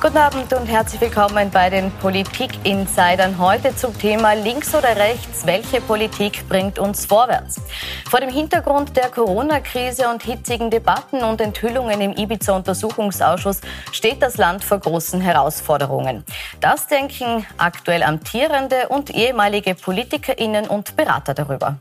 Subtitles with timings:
[0.00, 3.36] Guten Abend und herzlich willkommen bei den Politik-Insidern.
[3.36, 7.60] Heute zum Thema links oder rechts, welche Politik bringt uns vorwärts?
[8.08, 13.60] Vor dem Hintergrund der Corona-Krise und hitzigen Debatten und Enthüllungen im Ibiza-Untersuchungsausschuss
[13.90, 16.22] steht das Land vor großen Herausforderungen.
[16.60, 21.78] Das denken aktuell amtierende und ehemalige PolitikerInnen und Berater darüber.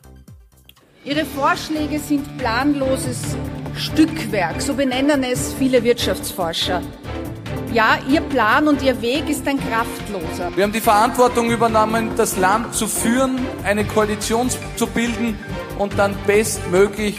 [1.03, 3.37] Ihre Vorschläge sind planloses
[3.75, 6.81] Stückwerk, so benennen es viele Wirtschaftsforscher.
[7.73, 10.55] Ja, Ihr Plan und Ihr Weg ist ein kraftloser.
[10.55, 15.37] Wir haben die Verantwortung übernommen, das Land zu führen, eine Koalition zu bilden
[15.77, 17.17] und dann bestmöglich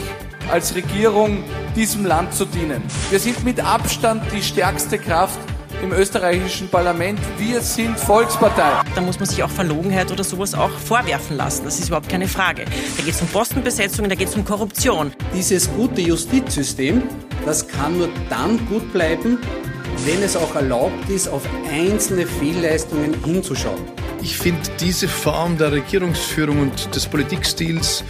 [0.51, 1.45] als Regierung
[1.77, 2.83] diesem Land zu dienen.
[3.11, 5.39] Wir sind mit Abstand die stärkste Kraft
[5.83, 7.21] im österreichischen Parlament.
[7.39, 8.83] Wir sind Volkspartei.
[8.95, 11.65] Da muss man sich auch Verlogenheit oder sowas auch vorwerfen lassen.
[11.65, 12.65] Das ist überhaupt keine Frage.
[12.97, 15.13] Da geht es um Postenbesetzungen, da geht es um Korruption.
[15.35, 17.03] Dieses gute Justizsystem,
[17.45, 19.39] das kann nur dann gut bleiben,
[20.05, 23.81] wenn es auch erlaubt ist, auf einzelne Fehlleistungen hinzuschauen.
[24.23, 28.05] Ich finde diese Form der Regierungsführung und des Politikstils,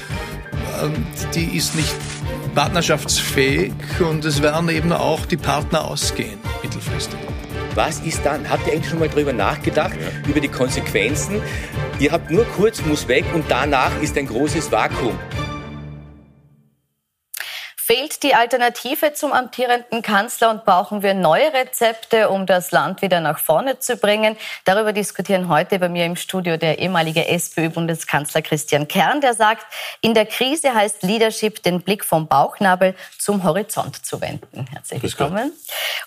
[0.82, 1.94] ähm, die ist nicht
[2.54, 7.18] partnerschaftsfähig und es werden eben auch die Partner ausgehen mittelfristig.
[7.74, 8.48] Was ist dann?
[8.48, 10.28] Habt ihr eigentlich schon mal darüber nachgedacht, ja.
[10.28, 11.40] über die Konsequenzen?
[12.00, 15.18] Ihr habt nur kurz, muss weg und danach ist ein großes Vakuum.
[17.90, 23.20] Fehlt die Alternative zum amtierenden Kanzler und brauchen wir neue Rezepte, um das Land wieder
[23.20, 24.36] nach vorne zu bringen?
[24.66, 29.64] Darüber diskutieren heute bei mir im Studio der ehemalige SPÖ-Bundeskanzler Christian Kern, der sagt,
[30.02, 34.66] in der Krise heißt Leadership, den Blick vom Bauchnabel zum Horizont zu wenden.
[34.70, 35.52] Herzlich willkommen.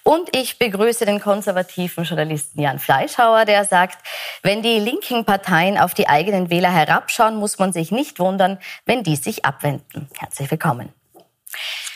[0.03, 4.05] Und ich begrüße den konservativen Journalisten Jan Fleischhauer, der sagt,
[4.43, 9.01] wenn die linken Parteien auf die eigenen Wähler herabschauen, muss man sich nicht wundern, wenn
[9.01, 10.07] die sich abwenden.
[10.19, 10.93] Herzlich willkommen.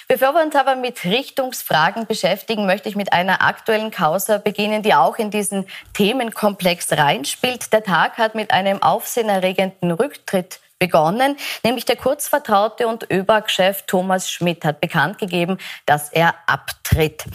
[0.07, 4.93] Bevor wir uns aber mit Richtungsfragen beschäftigen, möchte ich mit einer aktuellen Causa beginnen, die
[4.93, 7.73] auch in diesen Themenkomplex reinspielt.
[7.73, 14.63] Der Tag hat mit einem aufsehenerregenden Rücktritt begonnen, nämlich der Kurzvertraute und ÖBAG-Chef Thomas Schmidt
[14.63, 15.57] hat bekannt gegeben,
[15.87, 17.25] dass er abtritt,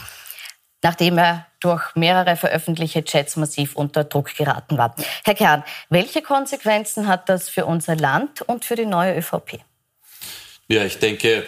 [0.82, 4.94] nachdem er durch mehrere veröffentlichte Chats massiv unter Druck geraten war.
[5.24, 9.60] Herr Kern, welche Konsequenzen hat das für unser Land und für die neue ÖVP?
[10.72, 11.42] Ja, ich denke,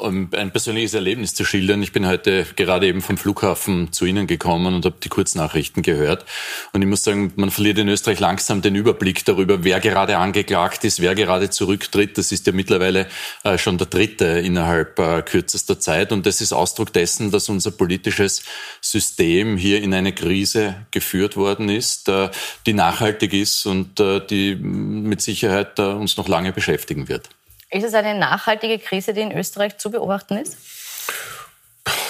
[0.00, 1.82] um ein persönliches Erlebnis zu schildern.
[1.82, 6.24] Ich bin heute gerade eben vom Flughafen zu Ihnen gekommen und habe die Kurznachrichten gehört.
[6.72, 10.84] Und ich muss sagen, man verliert in Österreich langsam den Überblick darüber, wer gerade angeklagt
[10.84, 12.16] ist, wer gerade zurücktritt.
[12.16, 13.08] Das ist ja mittlerweile
[13.42, 16.12] äh, schon der dritte innerhalb äh, kürzester Zeit.
[16.12, 18.44] Und das ist Ausdruck dessen, dass unser politisches
[18.80, 22.30] System hier in eine Krise geführt worden ist, äh,
[22.66, 27.30] die nachhaltig ist und die mit Sicherheit uns noch lange beschäftigen wird.
[27.70, 30.56] Ist es eine nachhaltige Krise, die in Österreich zu beobachten ist?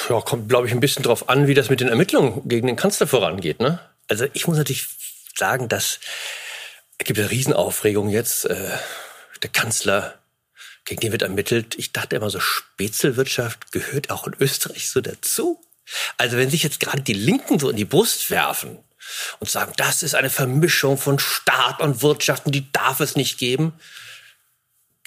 [0.08, 2.76] Ja, kommt, glaube ich, ein bisschen darauf an, wie das mit den Ermittlungen gegen den
[2.76, 3.60] Kanzler vorangeht.
[3.60, 3.80] Ne?
[4.08, 4.86] Also ich muss natürlich
[5.36, 6.00] sagen, dass
[6.98, 8.44] es gibt eine Riesenaufregung jetzt.
[8.46, 8.70] Äh,
[9.42, 10.18] der Kanzler,
[10.84, 11.76] gegen den wird ermittelt.
[11.76, 15.60] Ich dachte immer so, Spätzelwirtschaft gehört auch in Österreich so dazu.
[16.16, 18.78] Also wenn sich jetzt gerade die Linken so in die Brust werfen
[19.38, 23.38] und sagen, das ist eine Vermischung von Staat und Wirtschaft und die darf es nicht
[23.38, 23.72] geben,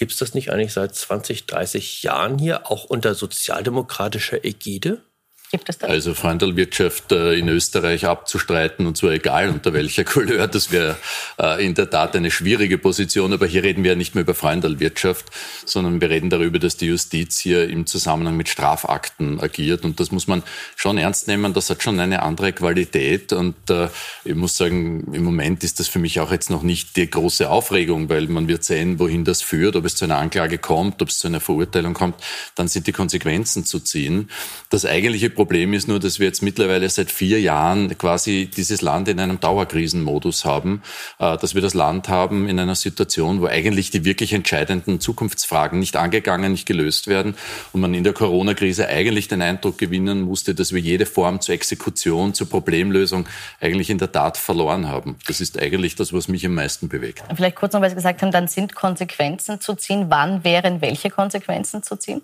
[0.02, 5.04] Gibt es das nicht eigentlich seit 20, 30 Jahren hier, auch unter sozialdemokratischer Ägide?
[5.52, 5.90] Gibt es das?
[5.90, 10.96] Also Freundelwirtschaft äh, in Österreich abzustreiten, und zwar egal unter welcher Couleur, das wäre
[11.38, 13.34] äh, in der Tat eine schwierige Position.
[13.34, 15.26] Aber hier reden wir ja nicht mehr über Freundelwirtschaft,
[15.66, 19.84] sondern wir reden darüber, dass die Justiz hier im Zusammenhang mit Strafakten agiert.
[19.84, 20.42] Und das muss man
[20.78, 21.54] schon ernst nehmen.
[21.54, 23.34] Das hat schon eine andere Qualität.
[23.34, 23.90] Und äh,
[24.24, 27.50] ich muss sagen, im Moment ist das für mich auch jetzt noch nicht die große
[27.50, 31.10] Aufregung, weil man wird sehen, wohin das führt, ob es zu einer Anklage kommt, ob
[31.10, 32.16] es zu einer Verurteilung kommt.
[32.56, 34.30] Dann sind die Konsequenzen zu ziehen.
[34.70, 39.08] Das eigentliche Problem ist nur, dass wir jetzt mittlerweile seit vier Jahren quasi dieses Land
[39.08, 40.82] in einem Dauerkrisenmodus haben,
[41.20, 45.80] äh, dass wir das Land haben in einer Situation, wo eigentlich die wirklich entscheidenden Zukunftsfragen
[45.80, 47.36] nicht angegangen, nicht gelöst werden
[47.74, 51.56] und man in der Corona-Krise eigentlich den Eindruck gewinnen musste, dass wir jede Form zur
[51.56, 53.28] Exekution, zur Problemlösung
[53.60, 55.18] eigentlich in der Tat verloren haben.
[55.28, 57.24] Das ist eigentlich das, was mich am meisten bewegt.
[57.36, 60.06] Vielleicht kurz noch, weil Sie gesagt haben, dann sind Konsequenzen zu ziehen.
[60.10, 62.22] Wann wären welche Konsequenzen zu ziehen?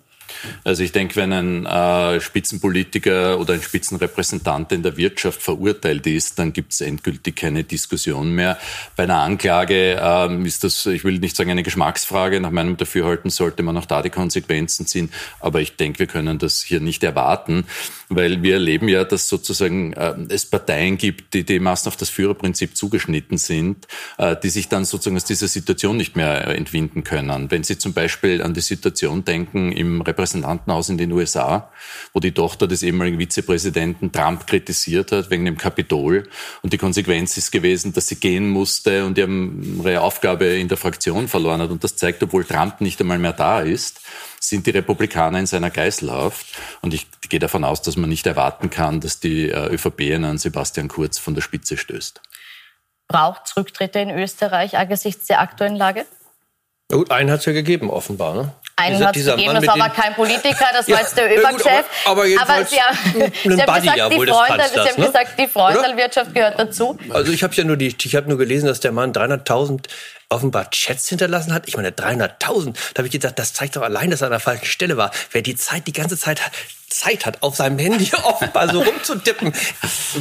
[0.63, 6.39] Also ich denke, wenn ein äh, Spitzenpolitiker oder ein Spitzenrepräsentant in der Wirtschaft verurteilt ist,
[6.39, 8.57] dann gibt es endgültig keine Diskussion mehr.
[8.95, 13.29] Bei einer Anklage ähm, ist das, ich will nicht sagen eine Geschmacksfrage, nach meinem Dafürhalten
[13.29, 15.09] sollte man auch da die Konsequenzen ziehen,
[15.39, 17.65] aber ich denke, wir können das hier nicht erwarten,
[18.09, 22.77] weil wir erleben ja, dass sozusagen äh, es Parteien gibt, die dermaßen auf das Führerprinzip
[22.77, 23.87] zugeschnitten sind,
[24.17, 27.51] äh, die sich dann sozusagen aus dieser Situation nicht mehr entwinden können.
[27.51, 31.69] Wenn Sie zum Beispiel an die Situation denken im Repräsentantenhaus in den USA,
[32.13, 36.27] wo die Tochter des ehemaligen Vizepräsidenten Trump kritisiert hat wegen dem Kapitol.
[36.63, 41.27] Und die Konsequenz ist gewesen, dass sie gehen musste und ihre Aufgabe in der Fraktion
[41.27, 41.69] verloren hat.
[41.69, 44.01] Und das zeigt, obwohl Trump nicht einmal mehr da ist,
[44.39, 46.47] sind die Republikaner in seiner Geiselhaft.
[46.81, 50.37] Und ich gehe davon aus, dass man nicht erwarten kann, dass die äh, ÖVP an
[50.37, 52.21] Sebastian Kurz von der Spitze stößt.
[53.07, 56.05] Braucht Rücktritte in Österreich angesichts der aktuellen Lage?
[56.91, 58.35] Gut, einen hat es ja gegeben, offenbar.
[58.35, 58.53] Ne?
[58.87, 61.85] Einen hat es gegeben, das war aber kein Politiker, das war jetzt der ÖBAG-Chef.
[62.05, 62.97] aber, aber, aber Sie haben,
[63.43, 65.05] Sie haben gesagt, ja, die, Freundal, Sie haben ne?
[65.07, 66.97] gesagt, die Freundalwirtschaft gehört dazu.
[67.09, 69.87] Also ich habe ja nur die, ich habe nur gelesen, dass der Mann 300.000
[70.29, 71.67] offenbar Chats hinterlassen hat.
[71.67, 72.73] Ich meine, 300.000.
[72.93, 75.11] Da habe ich gedacht, das zeigt doch allein, dass er an der falschen Stelle war.
[75.31, 76.51] Wer die Zeit die ganze Zeit hat,
[76.89, 79.53] Zeit hat, auf seinem Handy offenbar so rumzutippen,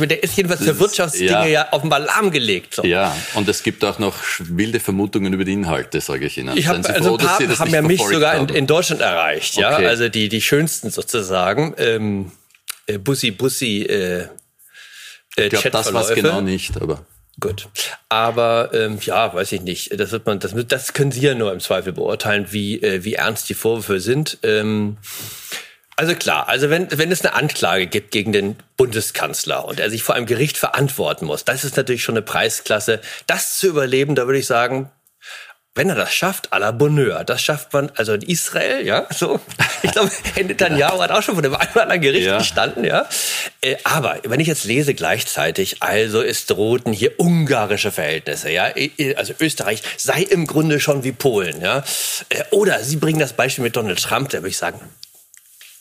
[0.00, 1.46] der ist jedenfalls für Wirtschaftsdinge ja.
[1.46, 2.74] ja offenbar lahmgelegt.
[2.74, 2.84] So.
[2.84, 6.56] Ja, und es gibt auch noch wilde Vermutungen über die Inhalte, sage ich Ihnen.
[6.56, 9.56] Ich hab, also ein paar haben ja mich sogar in, in, Deutschland erreicht.
[9.56, 9.86] Ja, okay.
[9.86, 11.74] also die die schönsten sozusagen.
[11.78, 12.32] Ähm,
[12.86, 13.82] äh, Bussi Bussi.
[13.82, 14.28] Äh,
[15.36, 17.06] äh, ich glaube, das war genau nicht, aber.
[17.38, 17.68] Gut.
[18.08, 20.00] Aber ähm, ja, weiß ich nicht.
[20.00, 23.14] Das wird man, das, das können Sie ja nur im Zweifel beurteilen, wie, äh, wie
[23.14, 24.38] ernst die Vorwürfe sind.
[24.42, 24.96] Ähm,
[25.96, 30.02] also klar, also wenn, wenn es eine Anklage gibt gegen den Bundeskanzler und er sich
[30.02, 33.00] vor einem Gericht verantworten muss, das ist natürlich schon eine Preisklasse.
[33.26, 34.90] Das zu überleben, da würde ich sagen,
[35.74, 39.40] wenn er das schafft, à la Bonheur, das schafft man, also in Israel, ja, so.
[39.82, 42.38] Ich glaube, Netanyahu hat auch schon vor dem einen oder anderen Gericht ja.
[42.38, 43.06] gestanden, ja.
[43.60, 48.70] Äh, aber wenn ich jetzt lese gleichzeitig, also es drohten hier ungarische Verhältnisse, ja.
[49.16, 51.84] Also Österreich sei im Grunde schon wie Polen, ja.
[52.30, 54.80] Äh, oder Sie bringen das Beispiel mit Donald Trump, da würde ich sagen,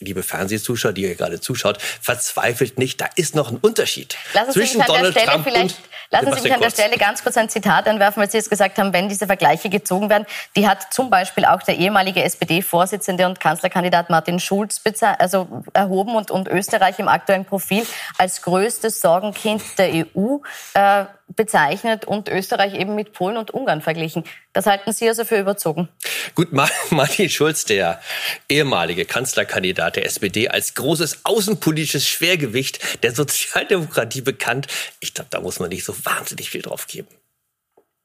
[0.00, 4.82] liebe Fernsehzuschauer, die ihr gerade zuschaut, verzweifelt nicht, da ist noch ein Unterschied Lassen zwischen
[4.82, 5.74] Donald Trump und
[6.10, 8.78] Lassen Sie mich an der Stelle ganz kurz ein Zitat anwerfen, weil Sie jetzt gesagt
[8.78, 10.26] haben, wenn diese Vergleiche gezogen werden.
[10.54, 14.80] Die hat zum Beispiel auch der ehemalige SPD-Vorsitzende und Kanzlerkandidat Martin Schulz
[15.18, 17.84] also erhoben und, und Österreich im aktuellen Profil
[18.18, 20.38] als größtes Sorgenkind der EU
[20.74, 24.24] äh, bezeichnet und Österreich eben mit Polen und Ungarn verglichen.
[24.52, 25.88] Das halten Sie also für überzogen?
[26.34, 26.48] Gut,
[26.90, 28.00] Martin Schulz, der
[28.48, 34.68] ehemalige Kanzlerkandidat der SPD, als großes außenpolitisches Schwergewicht der Sozialdemokratie bekannt.
[35.00, 37.08] Ich glaube, da muss man nicht so wahnsinnig viel drauf geben.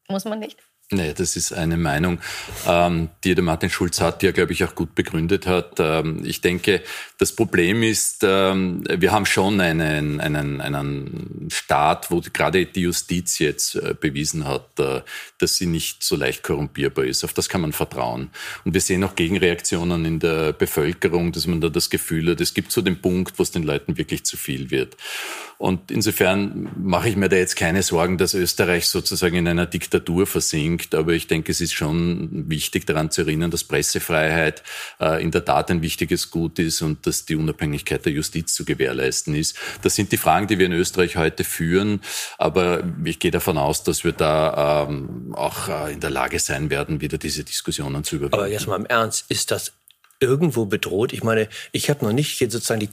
[0.08, 0.58] Muss man nicht?
[0.94, 2.20] Nee, das ist eine Meinung,
[2.68, 5.76] ähm, die der Martin Schulz hat, die er, glaube ich, auch gut begründet hat.
[5.80, 6.84] Ähm, ich denke,
[7.18, 13.40] das Problem ist, ähm, wir haben schon einen, einen, einen Staat, wo gerade die Justiz
[13.40, 15.00] jetzt äh, bewiesen hat, äh,
[15.38, 17.24] dass sie nicht so leicht korrumpierbar ist.
[17.24, 18.30] Auf das kann man vertrauen.
[18.66, 22.54] Und wir sehen auch Gegenreaktionen in der Bevölkerung, dass man da das Gefühl hat, es
[22.54, 24.98] gibt so den Punkt, wo es den Leuten wirklich zu viel wird.
[25.62, 30.26] Und insofern mache ich mir da jetzt keine Sorgen, dass Österreich sozusagen in einer Diktatur
[30.26, 30.81] versinkt.
[30.94, 34.64] Aber ich denke, es ist schon wichtig daran zu erinnern, dass Pressefreiheit
[35.00, 38.66] äh, in der Tat ein wichtiges Gut ist und dass die Unabhängigkeit der Justiz zu
[38.66, 39.58] gewährleisten ist.
[39.82, 42.02] Das sind die Fragen, die wir in Österreich heute führen.
[42.38, 46.70] Aber ich gehe davon aus, dass wir da ähm, auch äh, in der Lage sein
[46.70, 48.36] werden, wieder diese Diskussionen zu überwinden.
[48.36, 49.74] Aber jetzt mal im Ernst, ist das
[50.22, 51.12] irgendwo bedroht.
[51.12, 52.90] Ich meine, ich habe noch nicht hier sozusagen die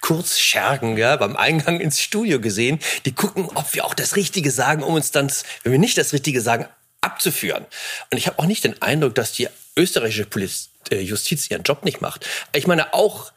[0.00, 2.80] Kurzschergen ja, beim Eingang ins Studio gesehen.
[3.04, 5.30] Die gucken, ob wir auch das Richtige sagen, um uns dann,
[5.62, 6.66] wenn wir nicht das Richtige sagen,
[7.00, 7.66] abzuführen.
[8.10, 10.26] Und ich habe auch nicht den Eindruck, dass die österreichische
[10.90, 12.26] äh, Justiz ihren Job nicht macht.
[12.52, 13.32] Ich meine, auch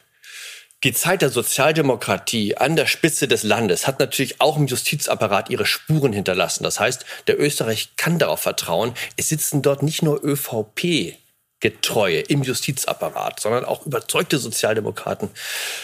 [0.84, 5.64] die Zeit der Sozialdemokratie an der Spitze des Landes hat natürlich auch im Justizapparat ihre
[5.64, 6.62] Spuren hinterlassen.
[6.62, 11.16] Das heißt, der Österreich kann darauf vertrauen, es sitzen dort nicht nur ÖVP
[11.64, 15.30] Getreue im Justizapparat, sondern auch überzeugte Sozialdemokraten.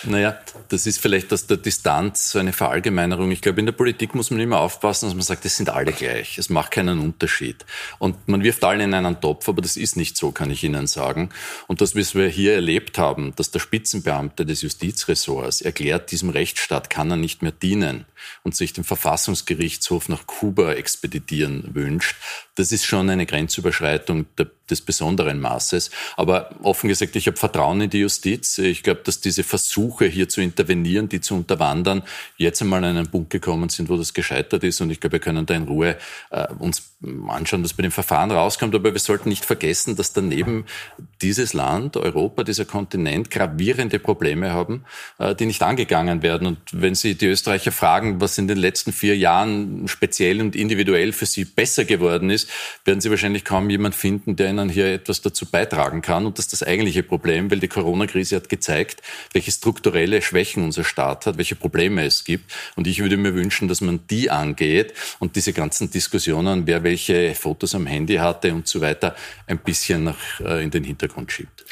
[0.03, 3.31] Naja, das ist vielleicht aus der Distanz so eine Verallgemeinerung.
[3.31, 5.93] Ich glaube, in der Politik muss man immer aufpassen, dass man sagt, es sind alle
[5.93, 6.37] gleich.
[6.37, 7.65] Es macht keinen Unterschied.
[7.99, 10.87] Und man wirft alle in einen Topf, aber das ist nicht so, kann ich Ihnen
[10.87, 11.31] sagen.
[11.67, 16.91] Und das, was wir hier erlebt haben, dass der Spitzenbeamte des Justizressorts erklärt, diesem Rechtsstaat
[16.91, 18.05] kann er nicht mehr dienen
[18.43, 22.17] und sich den Verfassungsgerichtshof nach Kuba expeditieren wünscht,
[22.61, 24.27] das ist schon eine Grenzüberschreitung
[24.69, 25.91] des besonderen Maßes.
[26.17, 28.59] Aber offen gesagt, ich habe Vertrauen in die Justiz.
[28.59, 32.03] Ich glaube, dass diese Versuche hier zu intervenieren, die zu unterwandern,
[32.37, 34.81] jetzt einmal an einen Punkt gekommen sind, wo das gescheitert ist.
[34.81, 35.97] Und ich glaube, wir können da in Ruhe
[36.31, 36.83] äh, uns
[37.29, 38.75] anschauen, was bei dem Verfahren rauskommt.
[38.75, 40.67] Aber wir sollten nicht vergessen, dass daneben
[41.23, 44.85] dieses Land, Europa, dieser Kontinent gravierende Probleme haben,
[45.19, 46.47] äh, die nicht angegangen werden.
[46.47, 51.13] Und wenn Sie die Österreicher fragen, was in den letzten vier Jahren speziell und individuell
[51.13, 52.50] für sie besser geworden ist,
[52.85, 56.27] werden Sie wahrscheinlich kaum jemand finden, der Ihnen hier etwas dazu beitragen kann.
[56.27, 59.03] Und das ist das eigentliche Problem, weil die Corona-Krise hat gezeigt,
[59.33, 62.53] welche strukturelle Schwächen unser Staat hat, welche Probleme es gibt.
[62.77, 67.35] Und ich würde mir wünschen, dass man die angeht und diese ganzen Diskussionen, wer welche
[67.35, 69.15] Fotos am Handy hatte und so weiter,
[69.47, 71.65] ein bisschen nach, äh, in den Hintergrund schiebt.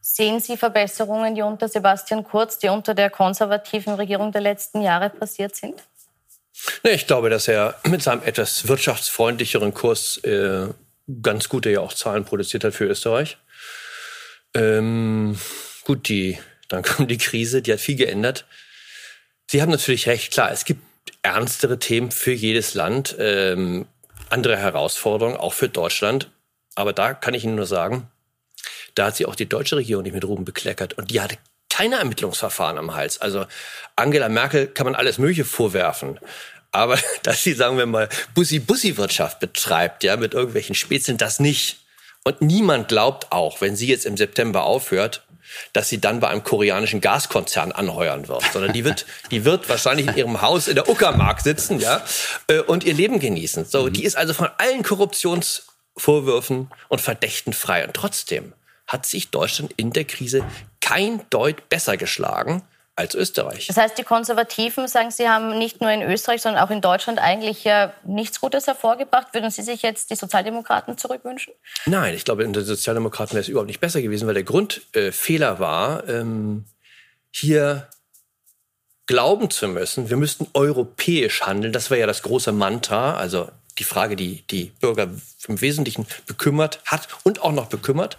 [0.00, 5.08] Sehen Sie Verbesserungen, die unter Sebastian Kurz, die unter der konservativen Regierung der letzten Jahre
[5.08, 5.82] passiert sind?
[6.84, 10.68] Ich glaube, dass er mit seinem etwas wirtschaftsfreundlicheren Kurs äh,
[11.22, 13.38] ganz gute ja auch Zahlen produziert hat für Österreich.
[14.54, 15.38] Ähm,
[15.84, 16.38] gut, die,
[16.68, 18.46] dann kommt die Krise, die hat viel geändert.
[19.50, 20.82] Sie haben natürlich recht, klar, es gibt
[21.22, 23.86] ernstere Themen für jedes Land, ähm,
[24.30, 26.30] andere Herausforderungen, auch für Deutschland.
[26.74, 28.08] Aber da kann ich Ihnen nur sagen,
[28.94, 31.38] da hat sie auch die deutsche Regierung nicht mit Ruben bekleckert und die hatte
[31.72, 33.20] keine Ermittlungsverfahren am Hals.
[33.20, 33.46] Also
[33.96, 36.20] Angela Merkel kann man alles Mögliche vorwerfen.
[36.70, 41.78] Aber dass sie, sagen wir mal, Bussi-Bussi-Wirtschaft betreibt, ja, mit irgendwelchen Spätzchen, das nicht.
[42.24, 45.24] Und niemand glaubt auch, wenn sie jetzt im September aufhört,
[45.72, 50.08] dass sie dann bei einem koreanischen Gaskonzern anheuern wird, sondern die wird, die wird wahrscheinlich
[50.08, 52.04] in ihrem Haus in der Uckermark sitzen, ja,
[52.48, 53.64] äh, und ihr Leben genießen.
[53.64, 53.94] So, mhm.
[53.94, 57.86] die ist also von allen Korruptionsvorwürfen und Verdächten frei.
[57.86, 58.52] Und trotzdem
[58.86, 60.44] hat sich Deutschland in der Krise
[60.82, 62.62] kein Deut besser geschlagen
[62.94, 63.68] als Österreich.
[63.68, 67.18] Das heißt, die Konservativen sagen, sie haben nicht nur in Österreich, sondern auch in Deutschland
[67.18, 69.28] eigentlich ja nichts Gutes hervorgebracht.
[69.32, 71.54] Würden Sie sich jetzt die Sozialdemokraten zurückwünschen?
[71.86, 75.54] Nein, ich glaube, in den Sozialdemokraten wäre es überhaupt nicht besser gewesen, weil der Grundfehler
[75.54, 76.66] äh, war, ähm,
[77.30, 77.88] hier
[79.06, 81.72] glauben zu müssen, wir müssten europäisch handeln.
[81.72, 85.08] Das war ja das große Mantra, also die Frage, die die Bürger
[85.48, 88.18] im Wesentlichen bekümmert hat und auch noch bekümmert,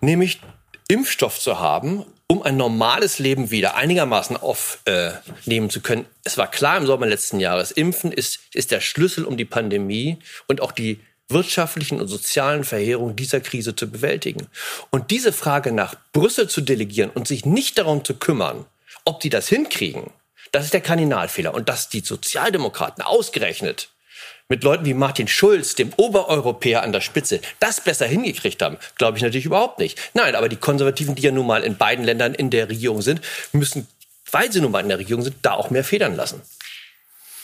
[0.00, 0.40] nämlich
[0.88, 6.06] Impfstoff zu haben um ein normales Leben wieder einigermaßen aufnehmen äh, zu können.
[6.24, 10.18] Es war klar im Sommer letzten Jahres, Impfen ist, ist der Schlüssel, um die Pandemie
[10.48, 14.46] und auch die wirtschaftlichen und sozialen Verheerungen dieser Krise zu bewältigen.
[14.90, 18.64] Und diese Frage nach Brüssel zu delegieren und sich nicht darum zu kümmern,
[19.04, 20.10] ob die das hinkriegen,
[20.52, 21.54] das ist der Kardinalfehler.
[21.54, 23.90] Und dass die Sozialdemokraten ausgerechnet
[24.48, 29.16] mit Leuten wie Martin Schulz, dem Obereuropäer an der Spitze, das besser hingekriegt haben, glaube
[29.16, 29.98] ich natürlich überhaupt nicht.
[30.14, 33.20] Nein, aber die Konservativen, die ja nun mal in beiden Ländern in der Regierung sind,
[33.52, 33.88] müssen,
[34.30, 36.42] weil sie nun mal in der Regierung sind, da auch mehr federn lassen.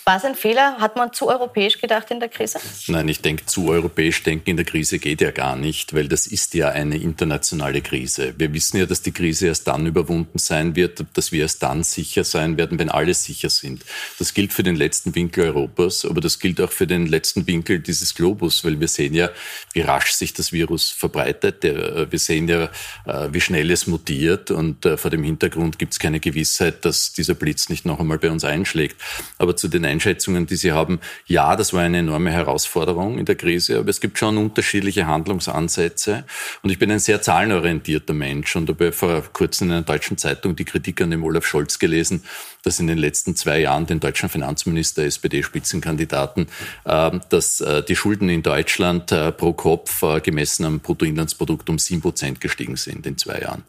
[0.05, 0.79] War es ein Fehler?
[0.79, 2.59] Hat man zu europäisch gedacht in der Krise?
[2.89, 6.27] Nein, ich denke, zu europäisch denken in der Krise geht ja gar nicht, weil das
[6.27, 8.35] ist ja eine internationale Krise.
[8.37, 11.85] Wir wissen ja, dass die Krise erst dann überwunden sein wird, dass wir erst dann
[11.85, 13.85] sicher sein werden, wenn alle sicher sind.
[14.19, 17.79] Das gilt für den letzten Winkel Europas, aber das gilt auch für den letzten Winkel
[17.79, 19.31] dieses Globus, weil wir sehen ja,
[19.73, 21.63] wie rasch sich das Virus verbreitet.
[21.63, 22.65] Wir sehen ja,
[23.07, 27.13] äh, wie schnell es mutiert und äh, vor dem Hintergrund gibt es keine Gewissheit, dass
[27.13, 28.97] dieser Blitz nicht noch einmal bei uns einschlägt.
[29.39, 33.37] Aber zu den Einschätzungen, die Sie haben, ja, das war eine enorme Herausforderung in der
[33.37, 36.25] Krise, aber es gibt schon unterschiedliche Handlungsansätze.
[36.63, 38.57] Und ich bin ein sehr zahlenorientierter Mensch.
[38.57, 42.25] Und habe vor kurzem in einer deutschen Zeitung die Kritik an dem Olaf Scholz gelesen,
[42.63, 46.47] dass in den letzten zwei Jahren den deutschen Finanzminister, SPD-Spitzenkandidaten,
[46.87, 51.79] ähm, dass äh, die Schulden in Deutschland äh, pro Kopf äh, gemessen am Bruttoinlandsprodukt um
[51.79, 53.65] sieben Prozent gestiegen sind in zwei Jahren.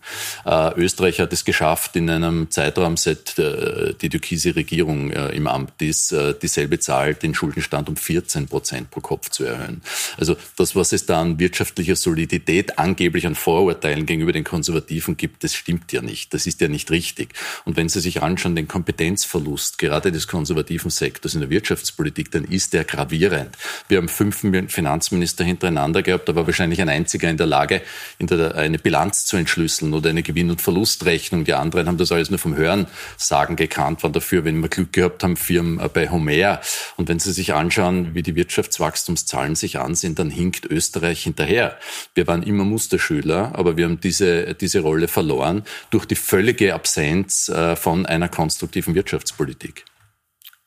[0.75, 6.79] Österreich hat es geschafft, in einem Zeitraum, seit die türkise Regierung im Amt ist, dieselbe
[6.79, 9.81] Zahl, den Schuldenstand um 14 Prozent pro Kopf zu erhöhen.
[10.17, 15.43] Also das, was es da an wirtschaftlicher Solidität angeblich an Vorurteilen gegenüber den Konservativen gibt,
[15.43, 16.33] das stimmt ja nicht.
[16.33, 17.33] Das ist ja nicht richtig.
[17.65, 22.43] Und wenn Sie sich anschauen, den Kompetenzverlust gerade des konservativen Sektors in der Wirtschaftspolitik, dann
[22.43, 23.57] ist der gravierend.
[23.87, 27.81] Wir haben fünf Finanzminister hintereinander gehabt, da war wahrscheinlich ein einziger in der Lage,
[28.19, 31.45] eine Bilanz zu entschlüsseln oder eine Gewinn- und Verlustrechnung.
[31.45, 34.91] Die anderen haben das alles nur vom Hören sagen gekannt, waren dafür, wenn wir Glück
[34.91, 36.59] gehabt haben, Firmen äh, bei Homer.
[36.97, 41.77] Und wenn Sie sich anschauen, wie die Wirtschaftswachstumszahlen sich ansehen, dann hinkt Österreich hinterher.
[42.15, 47.47] Wir waren immer Musterschüler, aber wir haben diese, diese Rolle verloren durch die völlige Absenz
[47.47, 49.85] äh, von einer konstruktiven konstruktiven Wirtschaftspolitik.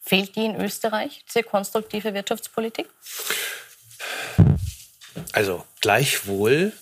[0.00, 2.86] Fehlt die in Österreich, diese konstruktive Wirtschaftspolitik?
[5.32, 6.72] Also gleichwohl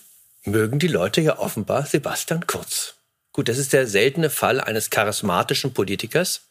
[0.43, 2.93] mögen die Leute ja offenbar Sebastian Kurz.
[3.33, 6.41] Gut, das ist der seltene Fall eines charismatischen Politikers.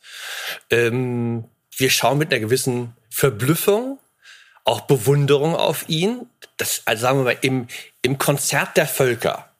[0.70, 1.44] Ähm,
[1.76, 4.00] wir schauen mit einer gewissen Verblüffung,
[4.64, 6.28] auch Bewunderung auf ihn.
[6.56, 7.68] Das, also sagen wir mal, im,
[8.02, 9.53] im Konzert der Völker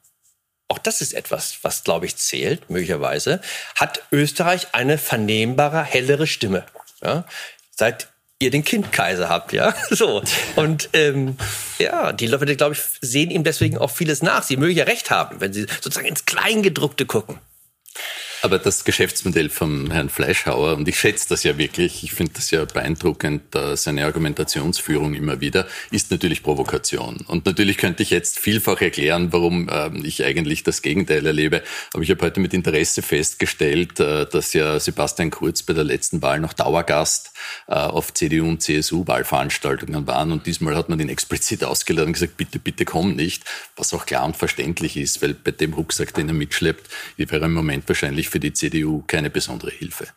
[0.67, 3.41] auch das ist etwas, was, glaube ich, zählt, möglicherweise,
[3.75, 6.65] hat Österreich eine vernehmbare, hellere Stimme.
[7.03, 7.25] Ja?
[7.71, 8.07] Seit
[8.39, 10.23] ihr den Kindkaiser habt, ja, so.
[10.55, 11.37] Und ähm,
[11.77, 14.43] ja, die Leute, glaube ich, sehen ihm deswegen auch vieles nach.
[14.43, 17.39] Sie mögen ja recht haben, wenn sie sozusagen ins Kleingedruckte gucken.
[18.45, 22.51] Aber das Geschäftsmodell von Herrn Fleischhauer, und ich schätze das ja wirklich, ich finde das
[22.51, 23.41] ja beeindruckend,
[23.73, 27.25] seine Argumentationsführung immer wieder, ist natürlich Provokation.
[27.25, 31.63] Und natürlich könnte ich jetzt vielfach erklären, warum ähm, ich eigentlich das Gegenteil erlebe.
[31.91, 36.21] Aber ich habe heute mit Interesse festgestellt, äh, dass ja Sebastian Kurz bei der letzten
[36.21, 37.31] Wahl noch Dauergast
[37.67, 40.31] äh, auf CDU und CSU-Wahlveranstaltungen waren.
[40.31, 43.43] Und diesmal hat man ihn explizit ausgeladen und gesagt, bitte, bitte komm nicht,
[43.75, 46.87] was auch klar und verständlich ist, weil bei dem Rucksack, den er mitschleppt,
[47.17, 50.07] wäre im Moment wahrscheinlich für die CDU keine besondere Hilfe.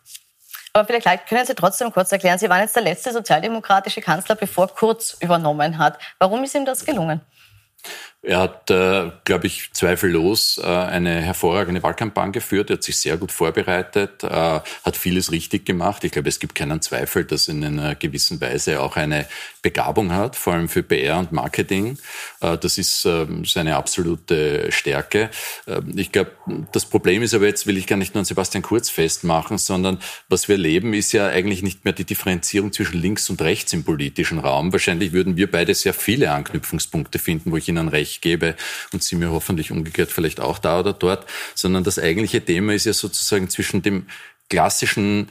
[0.73, 4.67] Aber vielleicht können Sie trotzdem kurz erklären, Sie waren jetzt der letzte sozialdemokratische Kanzler, bevor
[4.67, 6.01] Kurz übernommen hat.
[6.19, 7.21] Warum ist ihm das gelungen?
[8.21, 12.69] Er hat, äh, glaube ich, zweifellos äh, eine hervorragende Wahlkampagne geführt.
[12.69, 16.03] Er hat sich sehr gut vorbereitet, äh, hat vieles richtig gemacht.
[16.03, 19.27] Ich glaube, es gibt keinen Zweifel, dass er in einer gewissen Weise auch eine
[19.63, 21.97] Begabung hat, vor allem für PR und Marketing.
[22.41, 25.31] Äh, das ist ähm, seine absolute Stärke.
[25.69, 26.33] Ähm, ich glaube,
[26.73, 30.01] das Problem ist aber jetzt, will ich gar nicht nur an Sebastian Kurz festmachen, sondern
[30.29, 33.85] was wir leben, ist ja eigentlich nicht mehr die Differenzierung zwischen links und rechts im
[33.85, 34.73] politischen Raum.
[34.73, 38.57] Wahrscheinlich würden wir beide sehr viele Anknüpfungspunkte finden, wo ich Ihnen recht ich gebe
[38.93, 42.87] und Sie mir hoffentlich umgekehrt vielleicht auch da oder dort, sondern das eigentliche Thema ist
[42.87, 44.07] ja sozusagen zwischen dem
[44.49, 45.29] klassischen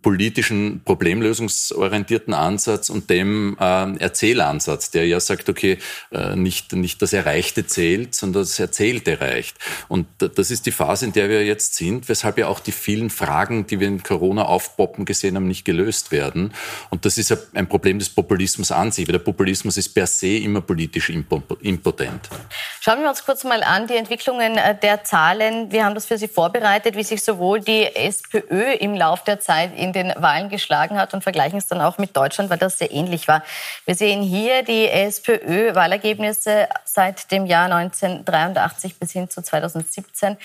[0.00, 5.78] politischen, problemlösungsorientierten Ansatz und dem äh, Erzählansatz, der ja sagt, okay,
[6.12, 9.56] äh, nicht, nicht das Erreichte zählt, sondern das Erzählte reicht.
[9.88, 13.10] Und das ist die Phase, in der wir jetzt sind, weshalb ja auch die vielen
[13.10, 16.54] Fragen, die wir in Corona aufpoppen gesehen haben, nicht gelöst werden.
[16.90, 20.36] Und das ist ein Problem des Populismus an sich, weil der Populismus ist per se
[20.36, 22.28] immer politisch impotent.
[22.80, 25.72] Schauen wir uns kurz mal an die Entwicklungen äh, der Zahlen.
[25.72, 29.71] Wir haben das für Sie vorbereitet, wie sich sowohl die SPÖ im Lauf der Zeit
[29.74, 32.92] in den Wahlen geschlagen hat und vergleichen es dann auch mit Deutschland, weil das sehr
[32.92, 33.42] ähnlich war.
[33.84, 40.36] Wir sehen hier die SPÖ-Wahlergebnisse seit dem Jahr 1983 bis hin zu 2017.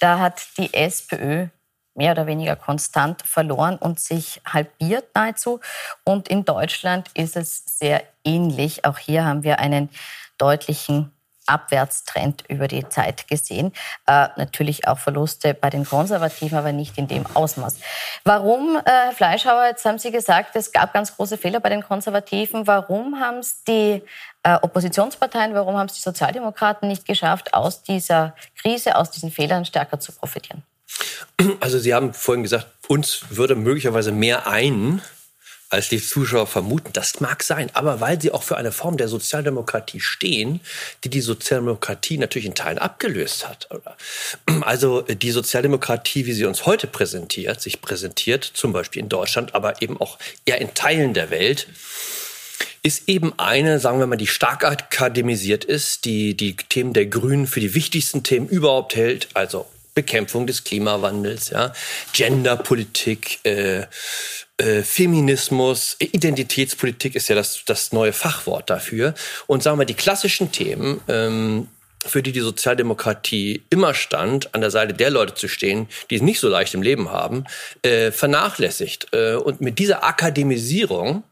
[0.00, 1.46] Da hat die SPÖ
[1.94, 5.60] mehr oder weniger konstant verloren und sich halbiert nahezu.
[6.04, 8.84] Und in Deutschland ist es sehr ähnlich.
[8.84, 9.90] Auch hier haben wir einen
[10.38, 11.12] deutlichen
[11.50, 13.72] Abwärtstrend über die Zeit gesehen.
[14.06, 17.76] Äh, natürlich auch Verluste bei den Konservativen, aber nicht in dem Ausmaß.
[18.24, 21.82] Warum, äh, Herr Fleischhauer, jetzt haben Sie gesagt, es gab ganz große Fehler bei den
[21.82, 22.66] Konservativen.
[22.66, 24.02] Warum haben es die
[24.42, 29.64] äh, Oppositionsparteien, warum haben es die Sozialdemokraten nicht geschafft, aus dieser Krise, aus diesen Fehlern
[29.64, 30.62] stärker zu profitieren?
[31.60, 35.00] Also Sie haben vorhin gesagt, uns würde möglicherweise mehr ein,
[35.70, 36.92] als die Zuschauer vermuten.
[36.92, 40.60] Das mag sein, aber weil sie auch für eine Form der Sozialdemokratie stehen,
[41.04, 43.68] die die Sozialdemokratie natürlich in Teilen abgelöst hat.
[44.62, 49.80] Also die Sozialdemokratie, wie sie uns heute präsentiert, sich präsentiert, zum Beispiel in Deutschland, aber
[49.80, 51.68] eben auch eher in Teilen der Welt,
[52.82, 57.46] ist eben eine, sagen wir mal, die stark akademisiert ist, die die Themen der Grünen
[57.46, 61.72] für die wichtigsten Themen überhaupt hält, also Bekämpfung des Klimawandels, ja,
[62.12, 63.86] Genderpolitik, äh,
[64.60, 69.14] äh, Feminismus, Identitätspolitik ist ja das, das neue Fachwort dafür.
[69.46, 71.68] Und sagen wir, die klassischen Themen, ähm,
[72.06, 76.22] für die die Sozialdemokratie immer stand, an der Seite der Leute zu stehen, die es
[76.22, 77.44] nicht so leicht im Leben haben,
[77.82, 79.08] äh, vernachlässigt.
[79.12, 81.24] Äh, und mit dieser Akademisierung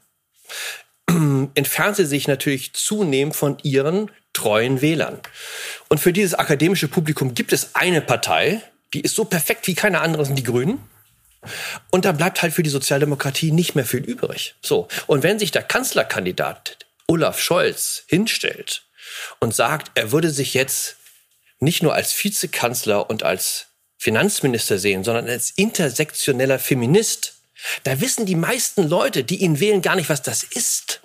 [1.55, 5.19] entfernt sie sich natürlich zunehmend von ihren treuen Wählern.
[5.88, 8.62] Und für dieses akademische Publikum gibt es eine Partei,
[8.95, 10.79] die ist so perfekt wie keine andere, sind die Grünen.
[11.90, 14.55] Und da bleibt halt für die Sozialdemokratie nicht mehr viel übrig.
[14.62, 14.88] So.
[15.07, 18.83] Und wenn sich der Kanzlerkandidat Olaf Scholz hinstellt
[19.40, 20.96] und sagt, er würde sich jetzt
[21.61, 27.35] nicht nur als Vizekanzler und als Finanzminister sehen, sondern als intersektioneller Feminist,
[27.83, 31.01] da wissen die meisten Leute, die ihn wählen, gar nicht, was das ist.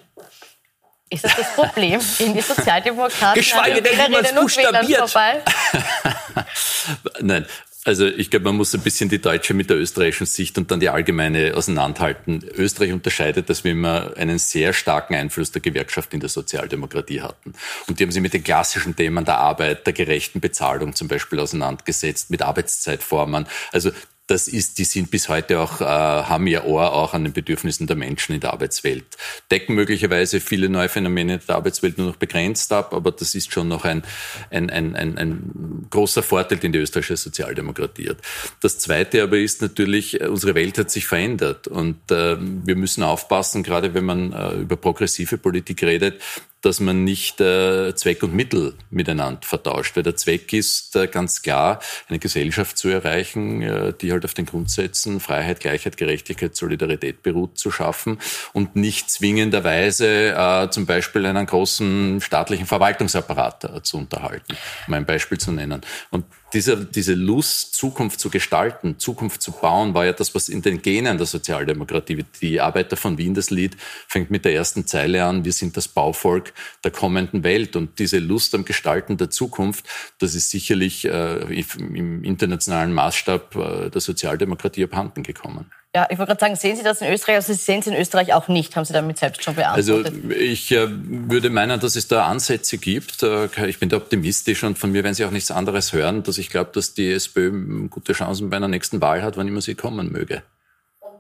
[1.10, 2.02] Ist das das Problem?
[2.18, 5.14] Gehen die Sozialdemokraten Geschweige denn, wie man es buchstabiert.
[7.22, 7.46] Nein,
[7.86, 10.80] also ich glaube, man muss ein bisschen die deutsche mit der österreichischen Sicht und dann
[10.80, 12.44] die allgemeine auseinanderhalten.
[12.56, 17.54] Österreich unterscheidet, dass wir immer einen sehr starken Einfluss der Gewerkschaft in der Sozialdemokratie hatten.
[17.88, 21.40] Und die haben sich mit den klassischen Themen der Arbeit, der gerechten Bezahlung zum Beispiel
[21.40, 23.48] auseinandergesetzt, mit Arbeitszeitformen.
[23.72, 23.92] Also
[24.28, 27.88] das ist, die sind bis heute auch, äh, haben ihr Ohr auch an den Bedürfnissen
[27.88, 29.06] der Menschen in der Arbeitswelt.
[29.52, 33.68] Decken möglicherweise viele neue Phänomene der Arbeitswelt nur noch begrenzt ab, aber das ist schon
[33.68, 34.04] noch ein,
[34.50, 38.18] ein, ein, ein, ein großer Vorteil, den die österreichische Sozialdemokratie hat.
[38.62, 43.04] Das Zweite aber ist natürlich, äh, unsere Welt hat sich verändert und äh, wir müssen
[43.04, 46.22] aufpassen, gerade wenn man äh, über progressive Politik redet,
[46.66, 49.96] dass man nicht äh, Zweck und Mittel miteinander vertauscht.
[49.96, 54.34] Weil der Zweck ist äh, ganz klar, eine Gesellschaft zu erreichen, äh, die halt auf
[54.34, 58.20] den Grundsätzen Freiheit, Gleichheit, Gerechtigkeit, Solidarität beruht, zu schaffen
[58.54, 65.06] und nicht zwingenderweise äh, zum Beispiel einen großen staatlichen Verwaltungsapparat äh, zu unterhalten, um ein
[65.06, 65.82] Beispiel zu nennen.
[66.12, 70.62] Und diese, diese Lust, Zukunft zu gestalten, Zukunft zu bauen, war ja das, was in
[70.62, 73.76] den Genen der Sozialdemokratie, die Arbeiter von Wien, das Lied,
[74.08, 77.76] fängt mit der ersten Zeile an, wir sind das Bauvolk der kommenden Welt.
[77.76, 79.86] Und diese Lust am Gestalten der Zukunft,
[80.20, 85.72] das ist sicherlich äh, im internationalen Maßstab äh, der Sozialdemokratie abhanden gekommen.
[85.96, 87.36] Ja, ich wollte gerade sagen, sehen Sie das in Österreich?
[87.36, 90.14] Also Sie sehen es in Österreich auch nicht, haben Sie damit selbst schon beantwortet.
[90.24, 93.22] Also ich äh, würde meinen, dass es da Ansätze gibt.
[93.22, 96.40] Äh, ich bin da optimistisch und von mir werden Sie auch nichts anderes hören, dass
[96.40, 99.76] ich glaube, dass die SPÖ gute Chancen bei einer nächsten Wahl hat, wann immer sie
[99.76, 100.42] kommen möge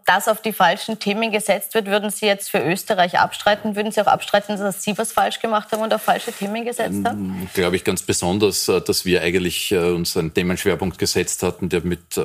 [0.06, 3.76] das auf die falschen Themen gesetzt wird, würden Sie jetzt für Österreich abstreiten?
[3.76, 7.06] Würden Sie auch abstreiten, dass Sie was falsch gemacht haben und auf falsche Themen gesetzt
[7.06, 7.42] haben?
[7.42, 11.70] Ähm, glaube ich ganz besonders, äh, dass wir eigentlich äh, uns einen Themenschwerpunkt gesetzt hatten,
[11.70, 12.24] der mit äh,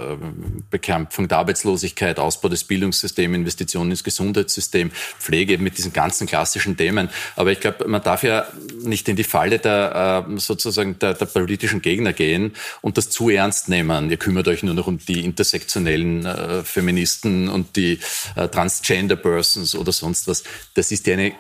[0.70, 7.08] Bekämpfung der Arbeitslosigkeit, Ausbau des Bildungssystems, Investitionen ins Gesundheitssystem, Pflege, mit diesen ganzen klassischen Themen.
[7.36, 8.46] Aber ich glaube, man darf ja
[8.82, 13.68] nicht in die Falle der sozusagen der, der politischen Gegner gehen und das zu ernst
[13.68, 14.10] nehmen.
[14.10, 17.98] Ihr kümmert euch nur noch um die intersektionellen Feministen und die
[18.36, 21.32] äh, Transgender Persons oder sonst was, das ist ja eine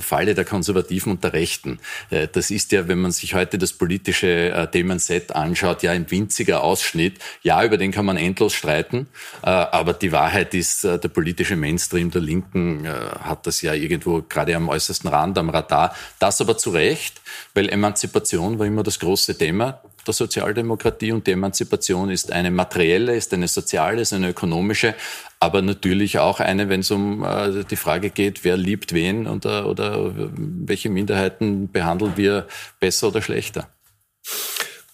[0.00, 1.80] Falle der Konservativen und der Rechten.
[2.10, 6.10] Äh, das ist ja, wenn man sich heute das politische äh, Themenset anschaut, ja ein
[6.10, 7.18] winziger Ausschnitt.
[7.42, 9.08] Ja, über den kann man endlos streiten,
[9.42, 13.74] äh, aber die Wahrheit ist, äh, der politische Mainstream der Linken äh, hat das ja
[13.74, 15.94] irgendwo gerade am äußersten Rand, am Radar.
[16.18, 17.20] Das aber zu Recht,
[17.54, 23.14] weil Emanzipation war immer das große Thema der Sozialdemokratie und die Emanzipation ist eine materielle,
[23.14, 24.94] ist eine soziale, ist eine ökonomische,
[25.38, 29.44] aber natürlich auch eine, wenn es um äh, die Frage geht, wer liebt wen und,
[29.44, 32.46] äh, oder welche Minderheiten behandeln wir
[32.80, 33.68] besser oder schlechter.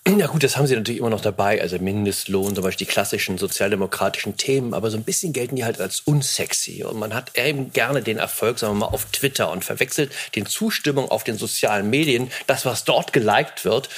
[0.07, 3.39] Ja gut, das haben sie natürlich immer noch dabei, also Mindestlohn, zum Beispiel die klassischen
[3.39, 6.85] sozialdemokratischen Themen, aber so ein bisschen gelten die halt als unsexy.
[6.85, 10.45] Und man hat eben gerne den Erfolg, sagen wir mal, auf Twitter und verwechselt den
[10.45, 13.89] Zustimmung auf den sozialen Medien, das, was dort geliked wird,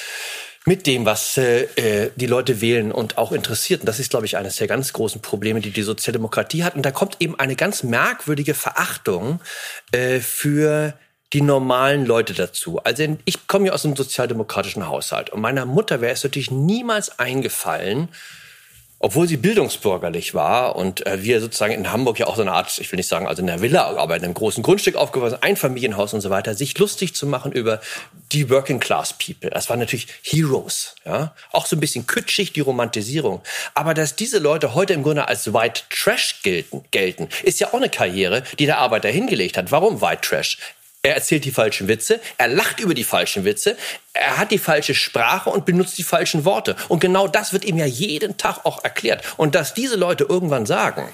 [0.66, 3.81] mit dem, was äh, äh, die Leute wählen und auch interessiert.
[3.81, 6.74] Und das ist, glaube ich, eines der ganz großen Probleme, die die Sozialdemokratie hat.
[6.74, 9.40] Und da kommt eben eine ganz merkwürdige Verachtung
[9.92, 10.94] äh, für
[11.33, 12.81] die normalen Leute dazu.
[12.83, 17.18] Also ich komme ja aus einem sozialdemokratischen Haushalt und meiner Mutter wäre es natürlich niemals
[17.18, 18.09] eingefallen,
[18.98, 22.78] obwohl sie bildungsbürgerlich war und äh, wir sozusagen in Hamburg ja auch so eine Art,
[22.78, 25.56] ich will nicht sagen, also in der Villa, aber in einem großen Grundstück aufgewachsen, ein
[25.56, 27.80] Familienhaus und so weiter, sich lustig zu machen über
[28.32, 29.50] die Working Class People.
[29.50, 31.35] Das waren natürlich Heroes, ja.
[31.52, 33.42] Auch so ein bisschen kitschig, die Romantisierung.
[33.74, 37.74] Aber dass diese Leute heute im Grunde als White Trash gelten, gelten ist ja auch
[37.74, 39.70] eine Karriere, die der Arbeiter hingelegt hat.
[39.70, 40.59] Warum White Trash?
[41.07, 43.77] Er erzählt die falschen Witze, er lacht über die falschen Witze,
[44.12, 46.75] er hat die falsche Sprache und benutzt die falschen Worte.
[46.88, 49.23] Und genau das wird ihm ja jeden Tag auch erklärt.
[49.37, 51.09] Und dass diese Leute irgendwann sagen,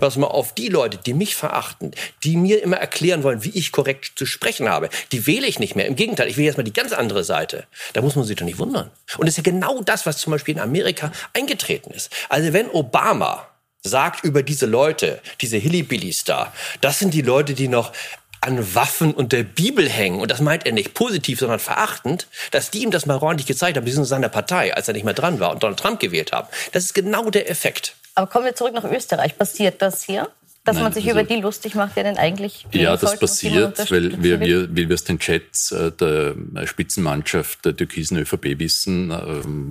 [0.00, 1.90] pass mal auf, die Leute, die mich verachten,
[2.22, 5.76] die mir immer erklären wollen, wie ich korrekt zu sprechen habe, die wähle ich nicht
[5.76, 5.88] mehr.
[5.88, 7.66] Im Gegenteil, ich will jetzt mal die ganz andere Seite.
[7.92, 8.90] Da muss man sich doch nicht wundern.
[9.18, 12.10] Und das ist ja genau das, was zum Beispiel in Amerika eingetreten ist.
[12.30, 13.46] Also wenn Obama
[13.82, 17.92] sagt über diese Leute, diese Hillbillies da, das sind die Leute, die noch
[18.44, 22.70] an Waffen und der Bibel hängen, und das meint er nicht positiv, sondern verachtend, dass
[22.70, 25.40] die ihm das mal ordentlich gezeigt haben, beziehungsweise seiner Partei, als er nicht mehr dran
[25.40, 26.48] war und Donald Trump gewählt haben.
[26.72, 27.96] Das ist genau der Effekt.
[28.14, 29.36] Aber kommen wir zurück nach Österreich.
[29.36, 30.28] Passiert das hier?
[30.64, 32.66] Dass Nein, man sich also, über die lustig macht, der denn eigentlich.
[32.72, 37.76] Ja, das passiert, weil wir, wir, wie wir aus den Chats äh, der Spitzenmannschaft der
[37.76, 39.20] türkisen ÖVP wissen, äh,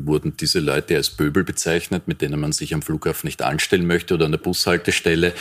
[0.05, 4.13] wurden diese Leute als Böbel bezeichnet, mit denen man sich am Flughafen nicht anstellen möchte
[4.13, 5.33] oder an der Bushaltestelle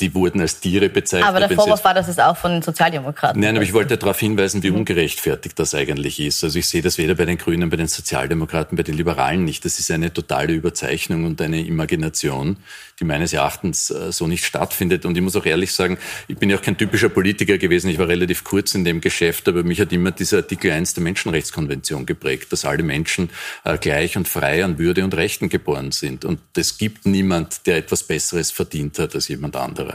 [0.00, 1.28] die wurden als Tiere bezeichnet.
[1.28, 4.18] Aber der Vorwurf war, dass es auch von den Sozialdemokraten Nein, aber ich wollte darauf
[4.18, 6.44] hinweisen, wie ungerechtfertigt das eigentlich ist.
[6.44, 9.64] Also ich sehe das weder bei den Grünen, bei den Sozialdemokraten, bei den Liberalen nicht.
[9.64, 12.58] Das ist eine totale Überzeichnung und eine Imagination,
[13.00, 15.04] die meines Erachtens äh, so nicht stattfindet.
[15.04, 17.88] Und ich muss auch ehrlich sagen, ich bin ja auch kein typischer Politiker gewesen.
[17.88, 21.02] Ich war relativ kurz in dem Geschäft, aber mich hat immer dieser Artikel 1 der
[21.02, 23.30] Menschenrechtskonvention geprägt, dass alle Menschen
[23.64, 26.24] äh, gleich und frei an Würde und Rechten geboren sind.
[26.24, 29.87] Und es gibt niemand, der etwas Besseres verdient hat als jemand anderes andere.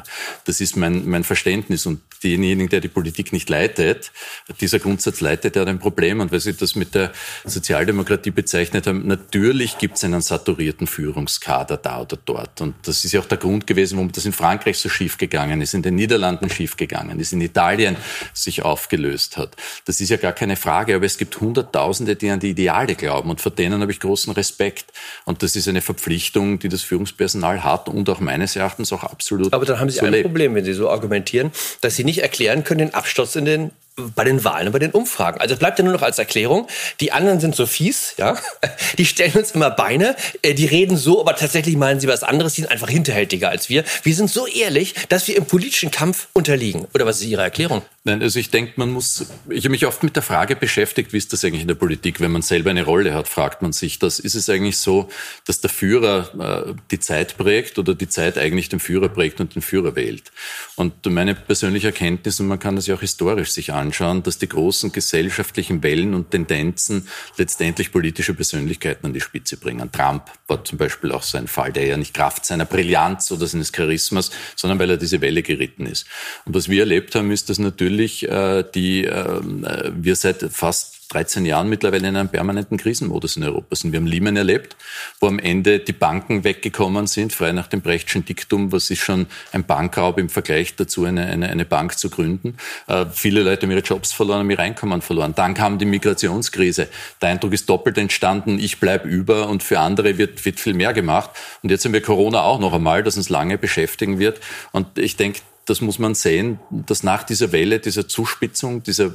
[0.45, 1.85] Das ist mein, mein Verständnis.
[1.85, 4.11] Und denjenigen, der die Politik nicht leitet,
[4.59, 6.19] dieser Grundsatz leitet, der hat ein Problem.
[6.19, 7.11] Und weil Sie das mit der
[7.45, 12.61] Sozialdemokratie bezeichnet haben, natürlich gibt es einen saturierten Führungskader da oder dort.
[12.61, 15.61] Und das ist ja auch der Grund gewesen, warum das in Frankreich so schief gegangen
[15.61, 17.95] ist, in den Niederlanden schief gegangen ist, in Italien
[18.33, 19.55] sich aufgelöst hat.
[19.85, 20.95] Das ist ja gar keine Frage.
[20.95, 23.29] Aber es gibt Hunderttausende, die an die Ideale glauben.
[23.29, 24.91] Und vor denen habe ich großen Respekt.
[25.25, 29.53] Und das ist eine Verpflichtung, die das Führungspersonal hat und auch meines Erachtens auch absolut
[29.53, 30.25] aber dann haben Sie so ein lebt.
[30.25, 33.71] Problem, wenn Sie so argumentieren, dass Sie nicht erklären können den Absturz in den
[34.15, 35.39] bei den Wahlen und bei den Umfragen.
[35.39, 36.67] Also bleibt ja nur noch als Erklärung.
[36.99, 38.37] Die anderen sind so fies, ja.
[38.97, 42.55] Die stellen uns immer Beine, äh, die reden so, aber tatsächlich meinen sie was anderes,
[42.55, 43.83] die sind einfach hinterhältiger als wir.
[44.03, 46.87] Wir sind so ehrlich, dass wir im politischen Kampf unterliegen.
[46.93, 47.83] Oder was ist Ihre Erklärung?
[48.05, 51.17] Nein, also ich denke, man muss, ich habe mich oft mit der Frage beschäftigt, wie
[51.17, 53.97] ist das eigentlich in der Politik, wenn man selber eine Rolle hat, fragt man sich
[53.97, 54.19] das.
[54.19, 55.07] Ist es eigentlich so,
[55.45, 59.55] dass der Führer äh, die Zeit prägt oder die Zeit eigentlich den Führer prägt und
[59.55, 60.33] den Führer wählt?
[60.75, 64.49] Und meine persönliche Erkenntnis, und man kann das ja auch historisch sich anschauen, dass die
[64.49, 69.89] großen gesellschaftlichen Wellen und Tendenzen letztendlich politische Persönlichkeiten an die Spitze bringen.
[69.93, 73.47] Trump war zum Beispiel auch so ein Fall, der ja nicht Kraft seiner Brillanz oder
[73.47, 76.05] seines Charismas, sondern weil er diese Welle geritten ist.
[76.43, 80.43] Und was wir erlebt haben, ist, dass natürlich natürlich äh, die ähm, äh, wir seit
[80.51, 83.91] fast 13 Jahren mittlerweile in einem permanenten Krisenmodus in Europa sind.
[83.91, 84.75] Wir haben Lehman erlebt,
[85.19, 89.27] wo am Ende die Banken weggekommen sind, frei nach dem Brechtschen Diktum, was ist schon
[89.51, 92.57] ein Bankraub im Vergleich dazu, eine, eine, eine Bank zu gründen.
[92.87, 95.33] Äh, viele Leute haben ihre Jobs verloren, haben ihr Einkommen verloren.
[95.35, 96.87] Dann kam die Migrationskrise.
[97.21, 100.93] Der Eindruck ist doppelt entstanden, ich bleib über und für andere wird, wird viel mehr
[100.93, 101.29] gemacht.
[101.61, 104.39] Und jetzt haben wir Corona auch noch einmal, das uns lange beschäftigen wird.
[104.71, 109.13] Und ich denke, das muss man sehen, dass nach dieser Welle, dieser Zuspitzung, dieser,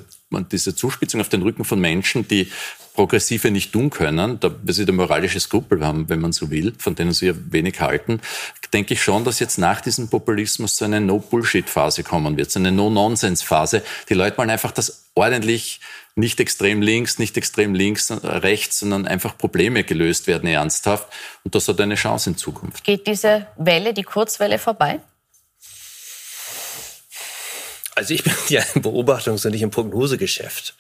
[0.51, 2.51] dieser Zuspitzung auf den Rücken von Menschen, die
[2.95, 6.75] Progressive nicht tun können, da wir sie ein moralisches Skrupel haben, wenn man so will,
[6.79, 8.21] von denen sie ja wenig halten,
[8.73, 12.73] denke ich schon, dass jetzt nach diesem Populismus so eine No-Bullshit-Phase kommen wird, so eine
[12.73, 13.83] No-Nonsense-Phase.
[14.09, 15.81] Die Leute wollen einfach das ordentlich
[16.17, 21.07] nicht extrem links, nicht extrem links, rechts, sondern einfach Probleme gelöst werden ernsthaft.
[21.45, 22.83] Und das hat eine Chance in Zukunft.
[22.85, 25.01] Geht diese Welle, die Kurzwelle vorbei?
[27.99, 30.75] Also ich bin ja im Beobachtungs- und nicht im Prognosegeschäft.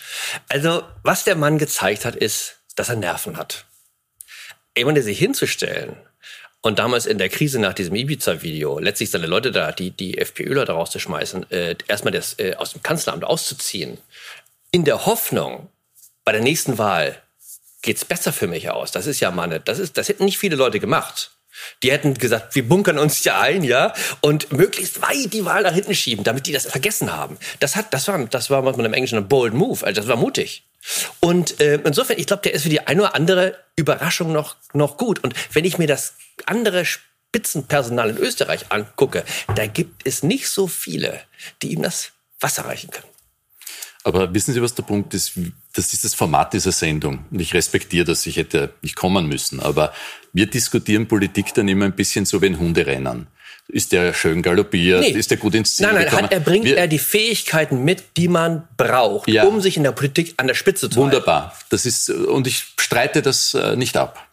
[0.49, 3.65] Also was der Mann gezeigt hat, ist, dass er Nerven hat.
[4.77, 5.97] Jemand, sich hinzustellen
[6.61, 10.71] und damals in der Krise nach diesem Ibiza-Video letztlich seine Leute da, die, die FPÖ-Leute
[10.71, 13.99] rauszuschmeißen, äh, erstmal das äh, aus dem Kanzleramt auszuziehen,
[14.71, 15.69] in der Hoffnung,
[16.25, 17.21] bei der nächsten Wahl
[17.83, 18.93] geht's besser für mich aus.
[18.93, 21.33] Das ist ja meine, das ist, das hätten nicht viele Leute gemacht.
[21.83, 25.75] Die hätten gesagt, wir bunkern uns hier ein, ja, und möglichst weit die Wahl nach
[25.75, 27.39] hinten schieben, damit die das vergessen haben.
[27.61, 30.09] Das hat, das war, das war, was man im Englischen ein bold move, also das
[30.09, 30.65] war mutig.
[31.21, 34.97] Und äh, insofern, ich glaube, der ist für die eine oder andere Überraschung noch, noch
[34.97, 35.23] gut.
[35.23, 36.15] Und wenn ich mir das
[36.47, 41.21] andere Spitzenpersonal in Österreich angucke, da gibt es nicht so viele,
[41.63, 43.07] die ihm das Wasser reichen können.
[44.05, 45.33] Aber wissen Sie, was der Punkt ist?
[45.75, 47.27] Das ist das Format dieser Sendung.
[47.31, 49.61] Und ich respektiere das, ich hätte nicht kommen müssen.
[49.61, 49.93] Aber
[50.39, 53.27] wir diskutieren Politik dann immer ein bisschen so wie ein Hunderennen.
[53.67, 55.01] Ist der schön galoppiert?
[55.01, 55.11] Nee.
[55.11, 58.17] Ist der gut ins Ziel Nein, nein, hat, er bringt wir, er die Fähigkeiten mit,
[58.17, 61.51] die man braucht, ja, um sich in der Politik an der Spitze zu Wunderbar.
[61.51, 61.67] Halten.
[61.71, 64.29] Das ist, und ich streite das äh, nicht ab,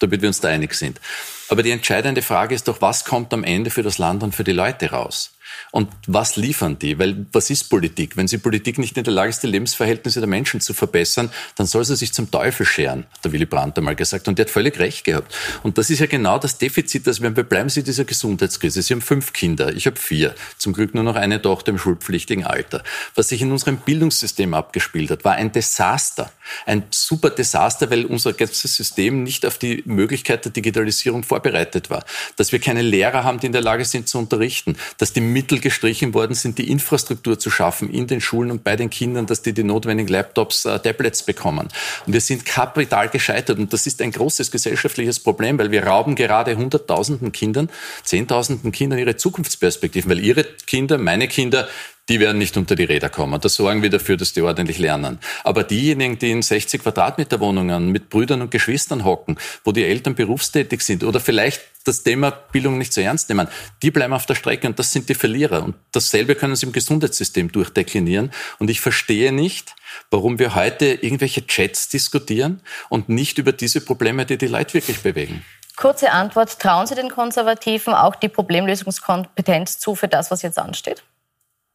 [0.00, 1.00] damit wir uns da einig sind.
[1.48, 4.44] Aber die entscheidende Frage ist doch, was kommt am Ende für das Land und für
[4.44, 5.33] die Leute raus?
[5.74, 7.00] Und was liefern die?
[7.00, 8.16] Weil was ist Politik?
[8.16, 11.66] Wenn sie Politik nicht in der Lage ist, die Lebensverhältnisse der Menschen zu verbessern, dann
[11.66, 14.28] soll sie sich zum Teufel scheren, hat der Willy Brandt einmal gesagt.
[14.28, 15.34] Und der hat völlig recht gehabt.
[15.64, 18.82] Und das ist ja genau das Defizit, dass wir bleiben Sie dieser Gesundheitskrise.
[18.82, 20.36] Sie haben fünf Kinder, ich habe vier.
[20.58, 22.84] Zum Glück nur noch eine Tochter im schulpflichtigen Alter.
[23.16, 26.30] Was sich in unserem Bildungssystem abgespielt hat, war ein Desaster.
[26.66, 32.04] Ein super Desaster, weil unser ganzes System nicht auf die Möglichkeit der Digitalisierung vorbereitet war.
[32.36, 34.76] Dass wir keine Lehrer haben, die in der Lage sind zu unterrichten.
[34.98, 38.76] Dass die Mittel gestrichen worden sind, die Infrastruktur zu schaffen in den Schulen und bei
[38.76, 41.68] den Kindern, dass die die notwendigen Laptops, äh, Tablets bekommen.
[42.06, 46.14] Und wir sind kapital gescheitert und das ist ein großes gesellschaftliches Problem, weil wir rauben
[46.14, 47.70] gerade hunderttausenden Kindern,
[48.04, 51.66] zehntausenden Kindern ihre Zukunftsperspektiven, weil ihre Kinder, meine Kinder,
[52.08, 53.40] die werden nicht unter die Räder kommen.
[53.40, 55.18] Da sorgen wir dafür, dass die ordentlich lernen.
[55.42, 60.14] Aber diejenigen, die in 60 Quadratmeter Wohnungen mit Brüdern und Geschwistern hocken, wo die Eltern
[60.14, 63.48] berufstätig sind oder vielleicht das Thema Bildung nicht so ernst nehmen,
[63.82, 65.62] die bleiben auf der Strecke und das sind die Verlierer.
[65.62, 68.30] Und dasselbe können sie im Gesundheitssystem durchdeklinieren.
[68.58, 69.74] Und ich verstehe nicht,
[70.10, 75.00] warum wir heute irgendwelche Chats diskutieren und nicht über diese Probleme, die die Leute wirklich
[75.00, 75.44] bewegen.
[75.76, 76.60] Kurze Antwort.
[76.60, 81.02] Trauen Sie den Konservativen auch die Problemlösungskompetenz zu für das, was jetzt ansteht?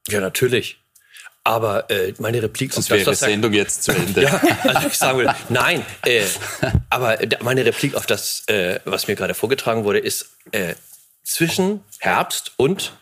[0.08, 0.80] Ja, natürlich.
[1.44, 4.22] Aber äh, meine Replik Sonst auf das, wäre die Sendung jetzt zu Ende.
[4.24, 5.86] ja, also ich sagen will, nein.
[6.06, 6.26] Äh,
[6.90, 10.76] aber meine Replik auf das, äh, was mir gerade vorgetragen wurde, ist äh,
[11.24, 12.94] zwischen Herbst und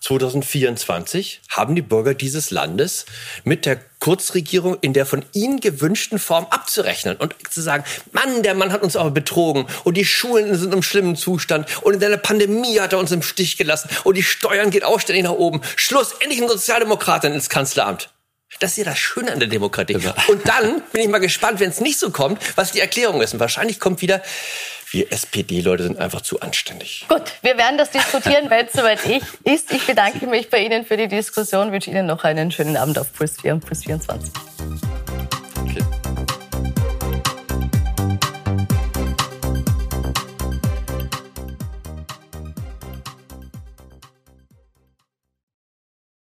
[0.00, 3.04] 2024 haben die Bürger dieses Landes
[3.44, 8.54] mit der Kurzregierung in der von ihnen gewünschten Form abzurechnen und zu sagen, Mann, der
[8.54, 12.16] Mann hat uns aber betrogen und die Schulen sind im schlimmen Zustand und in der
[12.16, 15.60] Pandemie hat er uns im Stich gelassen und die Steuern geht auch ständig nach oben.
[15.76, 18.10] Schluss, endlich ein Sozialdemokratin ins Kanzleramt.
[18.60, 19.94] Das ist ja das Schöne an der Demokratie.
[19.94, 20.12] Genau.
[20.28, 23.32] Und dann bin ich mal gespannt, wenn es nicht so kommt, was die Erklärung ist.
[23.32, 24.22] Und wahrscheinlich kommt wieder,
[24.90, 27.06] wir SPD-Leute sind einfach zu anständig.
[27.08, 29.72] Gut, wir werden das diskutieren, wenn es soweit ich ist.
[29.72, 33.10] Ich bedanke mich bei Ihnen für die Diskussion, wünsche Ihnen noch einen schönen Abend auf
[33.14, 34.30] Puls 4 und Puls 24.